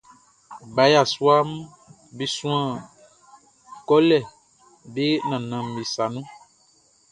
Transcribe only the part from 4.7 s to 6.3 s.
be nannanʼm be sa nun.